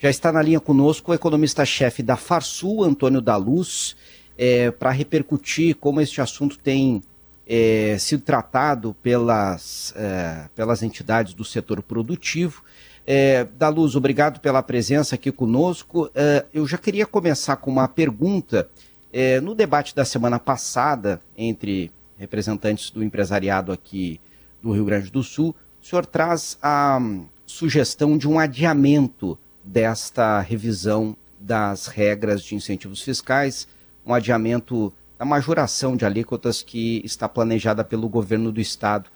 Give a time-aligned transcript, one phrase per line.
[0.00, 3.96] Já está na linha conosco o economista-chefe da Farsul, Antônio da Luz,
[4.36, 7.02] é, para repercutir como este assunto tem
[7.44, 12.62] é, sido tratado pelas, é, pelas entidades do setor produtivo.
[13.04, 16.08] É, da Luz, obrigado pela presença aqui conosco.
[16.14, 18.70] É, eu já queria começar com uma pergunta.
[19.12, 24.20] É, no debate da semana passada, entre representantes do empresariado aqui
[24.62, 27.00] do Rio Grande do Sul, o senhor traz a
[27.44, 29.36] sugestão de um adiamento
[29.68, 33.68] desta revisão das regras de incentivos fiscais,
[34.04, 39.10] um adiamento da majoração de alíquotas que está planejada pelo governo do estado.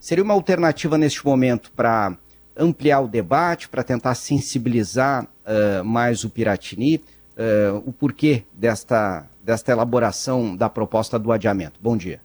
[0.00, 2.16] Seria uma alternativa neste momento para
[2.56, 9.72] ampliar o debate, para tentar sensibilizar uh, mais o Piratini, uh, o porquê desta, desta
[9.72, 11.78] elaboração da proposta do adiamento.
[11.80, 12.20] Bom dia.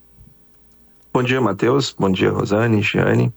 [1.12, 1.94] Bom dia, Matheus.
[1.98, 3.32] Bom dia, Rosane, Giane.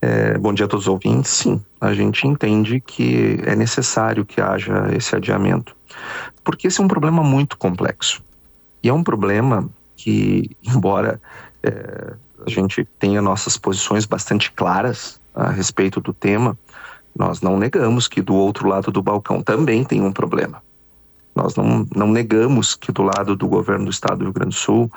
[0.00, 1.30] É, bom dia a todos os ouvintes.
[1.30, 5.74] Sim, a gente entende que é necessário que haja esse adiamento,
[6.44, 8.22] porque esse é um problema muito complexo.
[8.82, 11.20] E é um problema que, embora
[11.62, 12.14] é,
[12.46, 16.56] a gente tenha nossas posições bastante claras a respeito do tema,
[17.16, 20.62] nós não negamos que do outro lado do balcão também tem um problema.
[21.34, 24.58] Nós não, não negamos que do lado do governo do estado do Rio Grande do
[24.58, 24.90] Sul,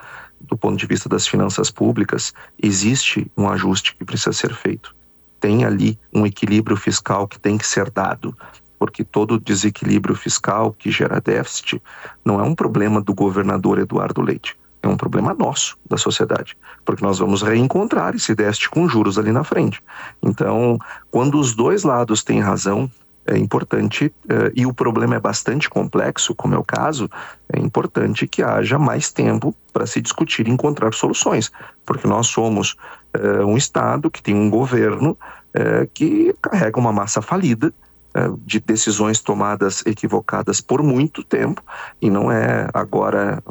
[0.44, 4.95] do ponto de vista das finanças públicas, existe um ajuste que precisa ser feito.
[5.39, 8.36] Tem ali um equilíbrio fiscal que tem que ser dado,
[8.78, 11.81] porque todo desequilíbrio fiscal que gera déficit
[12.23, 17.03] não é um problema do governador Eduardo Leite é um problema nosso, da sociedade, porque
[17.03, 19.81] nós vamos reencontrar esse déficit com juros ali na frente.
[20.22, 20.80] Então,
[21.12, 22.89] quando os dois lados têm razão,
[23.31, 27.09] é importante, é, e o problema é bastante complexo, como é o caso,
[27.51, 31.51] é importante que haja mais tempo para se discutir e encontrar soluções,
[31.85, 32.75] porque nós somos
[33.13, 35.17] é, um Estado que tem um governo
[35.53, 37.73] é, que carrega uma massa falida,
[38.43, 41.63] de decisões tomadas equivocadas por muito tempo,
[42.01, 43.41] e não é agora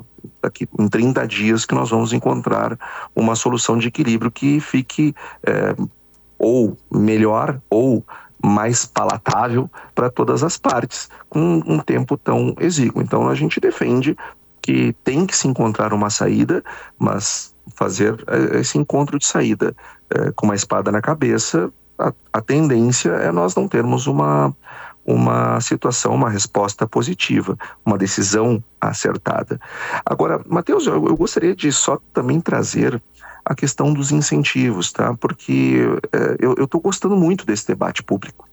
[0.43, 2.79] daqui em 30 dias que nós vamos encontrar
[3.17, 5.15] uma solução de equilíbrio que fique
[5.47, 5.75] é,
[6.39, 8.05] ou melhor ou
[8.43, 13.03] mais palatável para todas as partes, com um tempo tão exíguo.
[13.03, 14.17] Então a gente defende
[14.63, 16.63] que tem que se encontrar uma saída,
[16.99, 19.75] mas fazer é, esse encontro de saída
[20.11, 24.55] é, com uma espada na cabeça, a, a tendência é nós não termos uma,
[25.05, 29.61] uma situação, uma resposta positiva, uma decisão acertada.
[30.05, 33.01] Agora, Matheus, eu, eu gostaria de só também trazer
[33.45, 35.15] a questão dos incentivos, tá?
[35.15, 35.81] Porque
[36.13, 38.49] é, eu estou gostando muito desse debate público.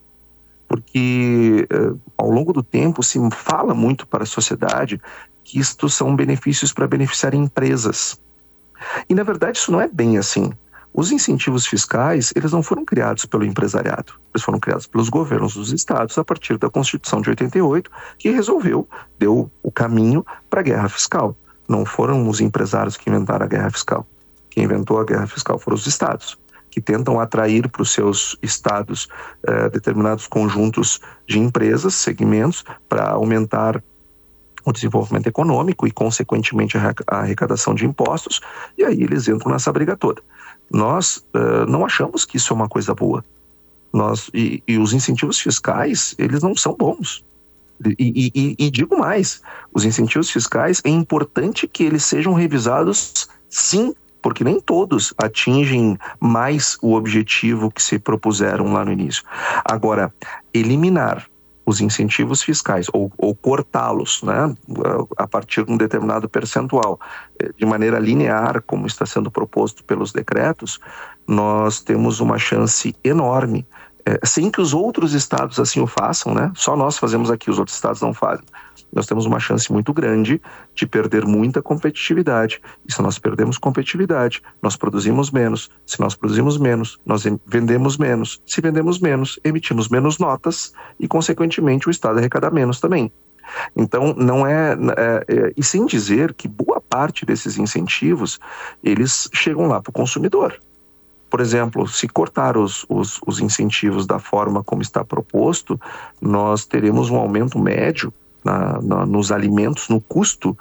[0.67, 4.99] Porque é, ao longo do tempo se fala muito para a sociedade
[5.43, 8.19] que isto são benefícios para beneficiar empresas.
[9.09, 10.51] E na verdade isso não é bem assim.
[10.97, 15.71] Os incentivos fiscais, eles não foram criados pelo empresariado, eles foram criados pelos governos dos
[15.71, 20.89] estados a partir da Constituição de 88, que resolveu, deu o caminho para a guerra
[20.89, 21.37] fiscal.
[21.69, 24.07] Não foram os empresários que inventaram a guerra fiscal.
[24.49, 26.35] Quem inventou a guerra fiscal foram os estados,
[26.71, 29.07] que tentam atrair para os seus estados
[29.45, 33.83] eh, determinados conjuntos de empresas, segmentos, para aumentar
[34.65, 38.41] o desenvolvimento econômico e, consequentemente, a arrecadação de impostos,
[38.75, 40.23] e aí eles entram nessa briga toda.
[40.71, 43.23] Nós uh, não achamos que isso é uma coisa boa.
[43.93, 47.23] Nós, e, e os incentivos fiscais, eles não são bons.
[47.85, 49.41] E, e, e, digo mais:
[49.73, 56.77] os incentivos fiscais é importante que eles sejam revisados, sim, porque nem todos atingem mais
[56.81, 59.23] o objetivo que se propuseram lá no início.
[59.63, 60.13] Agora,
[60.53, 61.27] eliminar
[61.67, 64.55] os incentivos fiscais ou, ou cortá-los né,
[65.17, 66.97] a partir de um determinado percentual
[67.37, 70.79] eh, de maneira linear, como está sendo proposto pelos decretos,
[71.27, 73.67] nós temos uma chance enorme
[74.05, 76.49] é, sem que os outros estados assim o façam, né?
[76.55, 78.45] Só nós fazemos aqui, os outros estados não fazem
[78.97, 80.41] nós temos uma chance muito grande
[80.73, 82.59] de perder muita competitividade.
[82.87, 85.69] E se nós perdemos competitividade, nós produzimos menos.
[85.85, 88.41] Se nós produzimos menos, nós vendemos menos.
[88.45, 93.11] Se vendemos menos, emitimos menos notas e, consequentemente, o Estado arrecada menos também.
[93.75, 98.39] Então, não é, é, é, E sem dizer que boa parte desses incentivos
[98.83, 100.59] eles chegam lá para o consumidor.
[101.29, 105.79] Por exemplo, se cortar os, os, os incentivos da forma como está proposto,
[106.19, 108.11] nós teremos um aumento médio
[108.47, 110.57] na, na, nos alimentos, no custo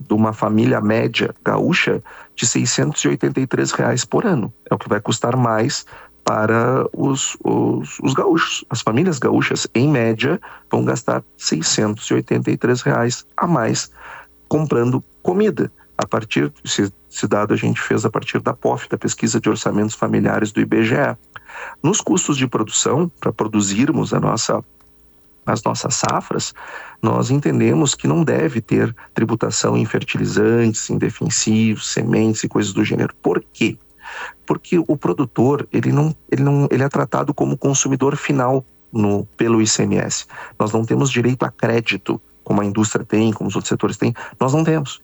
[0.00, 2.02] de uma família média gaúcha
[2.34, 4.52] de 683 reais por ano.
[4.70, 5.84] É o que vai custar mais
[6.24, 8.64] para os, os, os, gaúchos.
[8.68, 10.40] As famílias gaúchas, em média,
[10.70, 13.90] vão gastar 683 reais a mais
[14.48, 15.70] comprando comida.
[15.98, 19.48] A partir, esse, esse dado a gente fez a partir da POF, da Pesquisa de
[19.48, 21.16] Orçamentos Familiares do IBGE.
[21.82, 24.62] Nos custos de produção, para produzirmos a nossa
[25.46, 26.52] as nossas safras,
[27.00, 32.84] nós entendemos que não deve ter tributação em fertilizantes, em defensivos, sementes e coisas do
[32.84, 33.14] gênero.
[33.22, 33.78] Por quê?
[34.44, 39.62] Porque o produtor ele não, ele não ele é tratado como consumidor final no, pelo
[39.62, 40.26] ICMS.
[40.58, 44.14] Nós não temos direito a crédito, como a indústria tem, como os outros setores têm,
[44.38, 45.00] nós não temos.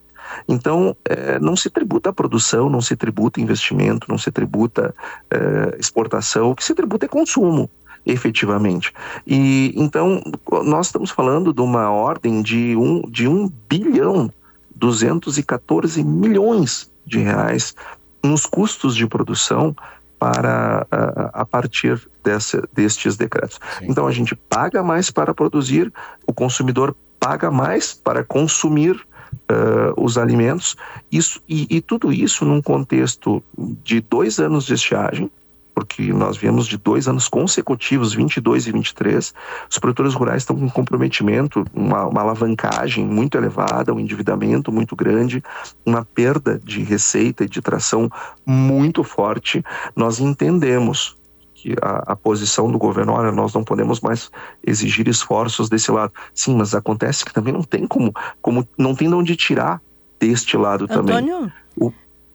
[0.47, 4.95] Então, é, não se tributa a produção, não se tributa investimento, não se tributa
[5.29, 7.69] é, exportação, o que se tributa é consumo
[8.05, 8.93] efetivamente.
[9.25, 10.21] E então
[10.63, 14.31] nós estamos falando de uma ordem de um, de um bilhão
[14.75, 17.75] 214 milhões de reais
[18.23, 19.75] nos custos de produção
[20.17, 23.59] para a, a partir dessa, destes decretos.
[23.79, 23.87] Sim.
[23.89, 25.91] Então a gente paga mais para produzir,
[26.25, 28.95] o consumidor paga mais para consumir
[29.33, 30.75] uh, os alimentos,
[31.11, 33.43] isso, e, e tudo isso num contexto
[33.83, 35.29] de dois anos de estiagem,
[35.73, 39.33] porque nós viemos de dois anos consecutivos, 22 e 23,
[39.69, 44.95] os produtores rurais estão com um comprometimento, uma, uma alavancagem muito elevada, um endividamento muito
[44.95, 45.43] grande,
[45.85, 48.09] uma perda de receita e de tração
[48.45, 49.63] muito forte.
[49.95, 51.15] Nós entendemos
[51.53, 54.29] que a, a, posição do governo, olha, nós não podemos mais
[54.65, 56.11] exigir esforços desse lado.
[56.33, 59.81] Sim, mas acontece que também não tem como, como não tem de onde tirar
[60.19, 61.51] deste lado Antônio, também.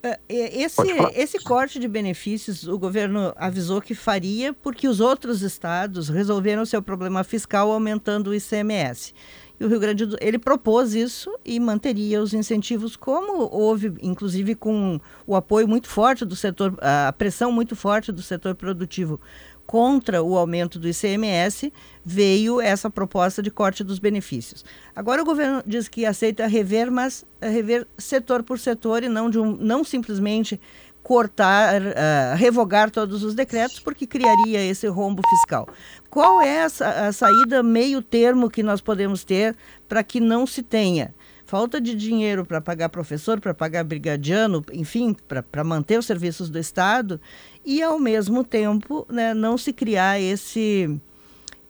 [0.01, 0.83] É, é, esse,
[1.15, 6.81] esse corte de benefícios o governo avisou que faria porque os outros estados resolveram seu
[6.81, 9.13] problema fiscal aumentando o ICMS.
[9.59, 14.55] E o Rio Grande do ele propôs isso e manteria os incentivos, como houve, inclusive,
[14.55, 19.21] com o apoio muito forte do setor, a pressão muito forte do setor produtivo
[19.69, 21.71] contra o aumento do ICMS,
[22.03, 24.65] veio essa proposta de corte dos benefícios.
[24.97, 29.39] Agora o governo diz que aceita rever, mas rever setor por setor e não, de
[29.39, 30.59] um, não simplesmente
[31.03, 35.69] cortar, uh, revogar todos os decretos, porque criaria esse rombo fiscal.
[36.09, 39.55] Qual é a, a saída meio termo que nós podemos ter
[39.87, 41.15] para que não se tenha
[41.49, 45.17] falta de dinheiro para pagar professor, para pagar brigadiano, enfim,
[45.49, 47.19] para manter os serviços do Estado,
[47.65, 51.01] e ao mesmo tempo né, não se criar esse,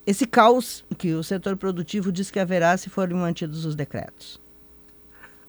[0.05, 4.41] esse caos que o setor produtivo diz que haverá se forem mantidos os decretos.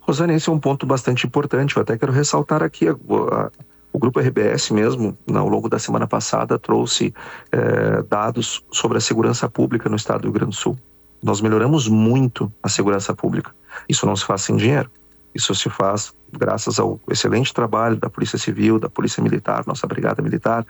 [0.01, 1.75] Rosane, esse é um ponto bastante importante.
[1.75, 3.51] Eu até quero ressaltar aqui a, a,
[3.91, 7.15] o grupo RBS mesmo, ao longo da semana passada, trouxe
[7.51, 10.77] é, dados sobre a segurança pública no estado do Rio Grande do Sul.
[11.21, 13.53] Nós melhoramos muito a segurança pública.
[13.87, 14.89] Isso não se faz sem dinheiro.
[15.33, 20.21] Isso se faz graças ao excelente trabalho da Polícia Civil, da Polícia Militar, nossa Brigada
[20.21, 20.65] Militar,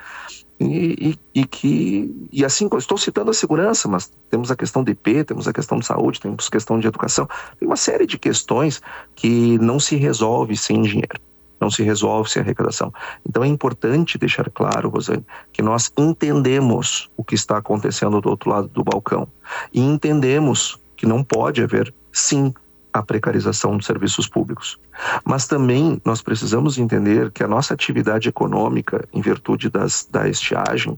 [0.59, 4.91] e, e, e, que e assim estou citando a segurança, mas temos a questão de
[4.91, 8.81] IP, temos a questão de saúde, temos questão de educação, tem uma série de questões
[9.15, 11.19] que não se resolve sem dinheiro
[11.59, 12.93] não se resolve sem arrecadação.
[13.27, 18.49] Então é importante deixar claro, Rosane, que nós entendemos o que está acontecendo do outro
[18.49, 19.27] lado do balcão
[19.73, 22.53] e entendemos que não pode haver, sim,
[22.91, 24.79] a precarização dos serviços públicos.
[25.23, 30.97] Mas também nós precisamos entender que a nossa atividade econômica, em virtude das, da estiagem,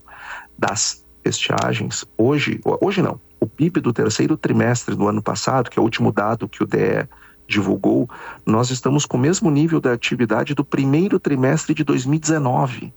[0.57, 5.81] das estiagens, hoje, hoje não, o PIB do terceiro trimestre do ano passado, que é
[5.81, 7.07] o último dado que o DE
[7.51, 8.09] divulgou,
[8.45, 12.93] nós estamos com o mesmo nível da atividade do primeiro trimestre de 2019.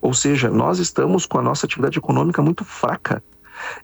[0.00, 3.22] Ou seja, nós estamos com a nossa atividade econômica muito fraca.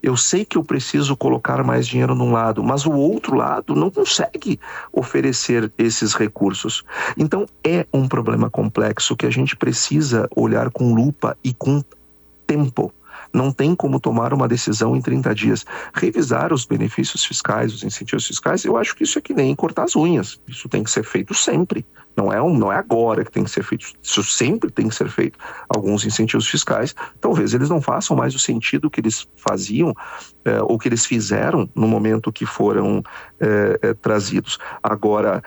[0.03, 3.91] Eu sei que eu preciso colocar mais dinheiro num lado, mas o outro lado não
[3.91, 4.59] consegue
[4.91, 6.83] oferecer esses recursos.
[7.17, 11.85] Então é um problema complexo que a gente precisa olhar com lupa e com
[12.47, 12.93] tempo
[13.33, 15.67] não tem como tomar uma decisão em 30 dias.
[15.95, 19.85] Revisar os benefícios fiscais, os incentivos fiscais, eu acho que isso é que nem cortar
[19.85, 20.41] as unhas.
[20.49, 21.85] Isso tem que ser feito sempre.
[22.17, 24.95] Não é, um, não é agora que tem que ser feito, isso sempre tem que
[24.95, 25.39] ser feito.
[25.69, 29.93] Alguns incentivos fiscais, talvez eles não façam mais o sentido que eles faziam
[30.43, 33.03] é, ou que eles fizeram no momento que foram
[33.39, 34.59] é, é, trazidos.
[34.83, 35.43] Agora,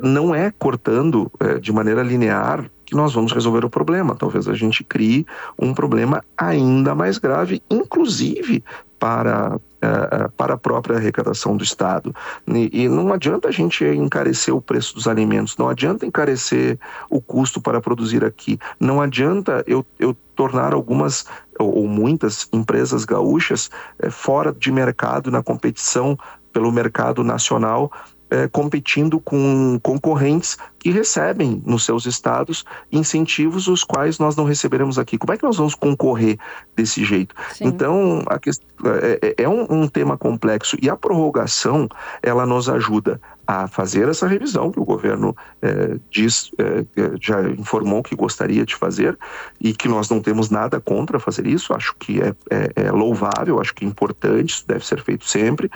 [0.00, 1.28] não é cortando
[1.60, 4.14] de maneira linear que nós vamos resolver o problema.
[4.14, 5.26] Talvez a gente crie
[5.58, 8.62] um problema ainda mais grave, inclusive
[8.98, 12.14] para, uh, para a própria arrecadação do Estado.
[12.46, 16.78] E, não adianta a gente encarecer o preço dos alimentos, não adianta encarecer
[17.10, 21.26] o custo para produzir aqui, não adianta eu, eu tornar algumas
[21.58, 23.68] ou, muitas empresas gaúchas
[24.02, 26.16] uh, fora de mercado na competição
[26.52, 27.92] pelo mercado nacional
[28.30, 34.98] é, competindo com concorrentes que recebem nos seus estados incentivos os quais nós não receberemos
[34.98, 35.18] aqui.
[35.18, 36.38] Como é que nós vamos concorrer
[36.76, 37.34] desse jeito?
[37.52, 37.64] Sim.
[37.66, 41.88] Então, a questão, é, é, é um, um tema complexo e a prorrogação
[42.22, 46.84] ela nos ajuda a fazer essa revisão que o governo é, diz, é,
[47.20, 49.16] já informou que gostaria de fazer
[49.60, 51.72] e que nós não temos nada contra fazer isso.
[51.72, 55.70] Acho que é, é, é louvável, acho que é importante, isso deve ser feito sempre.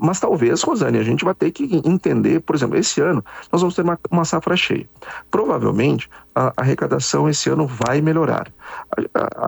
[0.00, 3.74] Mas talvez, Rosane, a gente vai ter que entender, por exemplo, esse ano nós vamos
[3.74, 4.88] ter uma, uma safra cheia.
[5.30, 8.52] Provavelmente a arrecadação esse ano vai melhorar.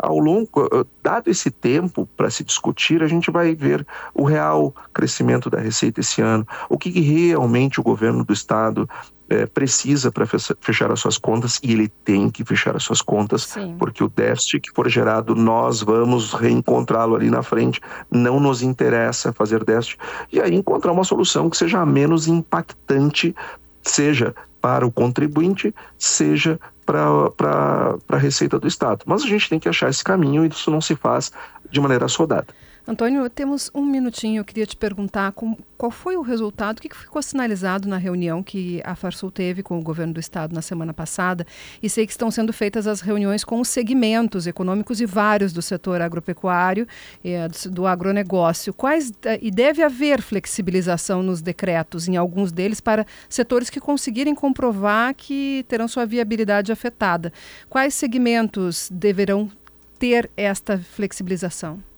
[0.03, 0.69] Ao longo,
[1.03, 6.01] dado esse tempo para se discutir, a gente vai ver o real crescimento da receita
[6.01, 8.89] esse ano, o que, que realmente o governo do estado
[9.31, 13.45] é, precisa para fechar as suas contas e ele tem que fechar as suas contas,
[13.45, 13.77] Sim.
[13.79, 17.81] porque o déficit que for gerado, nós vamos reencontrá-lo ali na frente.
[18.11, 19.99] Não nos interessa fazer déficit.
[20.33, 23.35] E aí encontrar uma solução que seja menos impactante,
[23.83, 29.05] seja para o contribuinte, seja para a receita do Estado.
[29.07, 31.31] Mas a gente tem que achar esse caminho e isso não se faz
[31.71, 32.49] de maneira assodada.
[32.87, 34.41] Antônio, temos um minutinho.
[34.41, 38.43] Eu queria te perguntar com, qual foi o resultado, o que ficou sinalizado na reunião
[38.43, 41.47] que a Farsul teve com o governo do estado na semana passada.
[41.83, 45.61] E sei que estão sendo feitas as reuniões com os segmentos econômicos e vários do
[45.61, 46.87] setor agropecuário
[47.23, 48.73] eh, do agronegócio.
[48.73, 54.35] Quais eh, e deve haver flexibilização nos decretos em alguns deles para setores que conseguirem
[54.35, 57.33] comprovar que terão sua viabilidade afetada.
[57.69, 59.51] Quais segmentos deverão
[59.99, 61.90] ter esta flexibilização?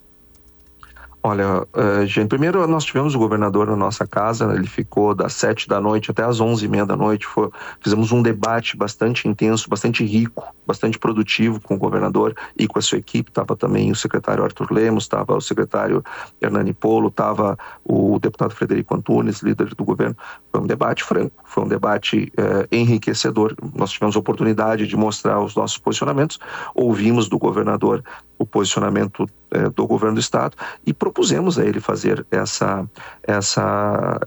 [1.24, 5.68] Olha, uh, gente, primeiro nós tivemos o governador na nossa casa, ele ficou das sete
[5.68, 7.48] da noite até as onze e meia da noite, foi,
[7.80, 12.82] fizemos um debate bastante intenso, bastante rico, bastante produtivo com o governador e com a
[12.82, 16.02] sua equipe, estava também o secretário Arthur Lemos, estava o secretário
[16.40, 20.16] Hernani Polo, estava o deputado Frederico Antunes, líder do governo,
[20.50, 25.40] foi um debate franco, foi um debate uh, enriquecedor, nós tivemos a oportunidade de mostrar
[25.40, 26.40] os nossos posicionamentos,
[26.74, 28.02] ouvimos do governador
[28.42, 32.88] o posicionamento é, do governo do estado e propusemos a ele fazer essa
[33.22, 34.20] essa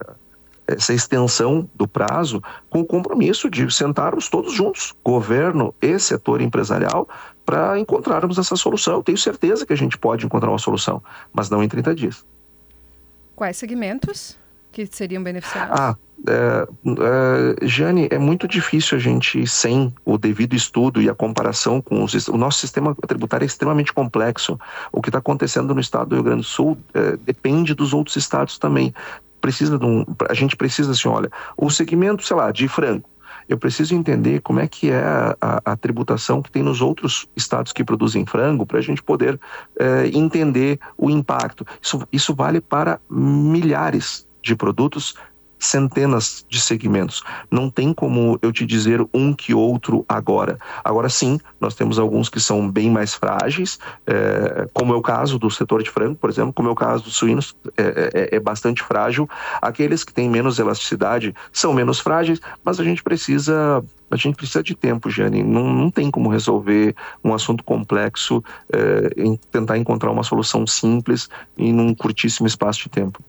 [0.68, 7.08] essa extensão do prazo com o compromisso de sentarmos todos juntos, governo e setor empresarial,
[7.46, 8.96] para encontrarmos essa solução.
[8.96, 12.26] Eu tenho certeza que a gente pode encontrar uma solução, mas não em 30 dias.
[13.36, 14.38] Quais segmentos
[14.72, 15.80] que seriam beneficiados?
[15.80, 15.96] Ah,
[16.28, 16.68] é,
[17.62, 22.04] é, Jane, é muito difícil a gente, sem o devido estudo e a comparação com
[22.04, 22.28] os.
[22.28, 24.60] O nosso sistema tributário é extremamente complexo.
[24.92, 28.16] O que está acontecendo no estado do Rio Grande do Sul é, depende dos outros
[28.16, 28.94] estados também.
[29.40, 33.10] Precisa de um, a gente precisa assim, olha, o segmento, sei lá, de frango.
[33.48, 37.28] Eu preciso entender como é que é a, a, a tributação que tem nos outros
[37.36, 39.40] estados que produzem frango para a gente poder
[39.80, 41.66] é, entender o impacto.
[41.80, 45.16] Isso, isso vale para milhares de produtos
[45.60, 47.24] centenas de segmentos.
[47.50, 50.58] Não tem como eu te dizer um que outro agora.
[50.84, 55.40] Agora sim, nós temos alguns que são bem mais frágeis, é, como é o caso
[55.40, 58.40] do setor de frango, por exemplo, como é o caso dos suínos, é, é, é
[58.40, 59.30] bastante frágil.
[59.62, 64.62] Aqueles que têm menos elasticidade são menos frágeis, mas a gente precisa a gente precisa
[64.62, 65.44] de tempo, Jane.
[65.44, 71.28] Não, não tem como resolver um assunto complexo, é, em tentar encontrar uma solução simples
[71.58, 73.24] em um curtíssimo espaço de tempo.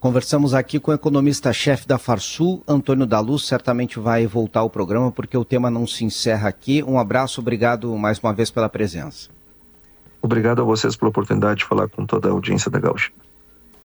[0.00, 3.44] Conversamos aqui com o economista-chefe da Farsul, Antônio da Luz.
[3.44, 6.84] Certamente vai voltar ao programa porque o tema não se encerra aqui.
[6.84, 9.28] Um abraço, obrigado mais uma vez pela presença.
[10.22, 13.10] Obrigado a vocês pela oportunidade de falar com toda a audiência da Gaúcha.